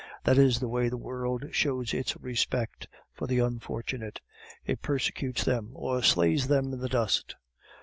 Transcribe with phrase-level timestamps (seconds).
[0.23, 4.19] That is the way the world shows its respect for the unfortunate;
[4.65, 7.35] it persecutes them, or slays them in the dust.